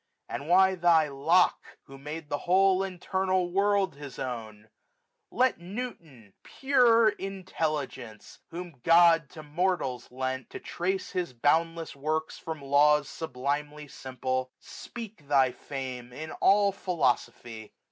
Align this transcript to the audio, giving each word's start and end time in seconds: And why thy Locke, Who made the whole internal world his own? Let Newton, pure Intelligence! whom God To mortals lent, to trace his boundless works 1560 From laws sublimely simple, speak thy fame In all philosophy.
And 0.27 0.47
why 0.49 0.73
thy 0.73 1.09
Locke, 1.09 1.77
Who 1.83 1.99
made 1.99 2.27
the 2.27 2.39
whole 2.49 2.81
internal 2.81 3.51
world 3.51 3.93
his 3.97 4.17
own? 4.17 4.71
Let 5.29 5.59
Newton, 5.59 6.33
pure 6.41 7.09
Intelligence! 7.09 8.39
whom 8.49 8.81
God 8.83 9.29
To 9.29 9.43
mortals 9.43 10.09
lent, 10.09 10.49
to 10.49 10.59
trace 10.59 11.11
his 11.11 11.33
boundless 11.33 11.95
works 11.95 12.43
1560 12.43 12.43
From 12.43 12.67
laws 12.67 13.09
sublimely 13.09 13.87
simple, 13.87 14.51
speak 14.59 15.27
thy 15.27 15.51
fame 15.51 16.11
In 16.11 16.31
all 16.31 16.71
philosophy. 16.71 17.71